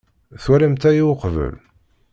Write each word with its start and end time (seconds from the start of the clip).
Twalamt 0.43 0.83
aya 0.89 1.03
uqbel? 1.11 1.55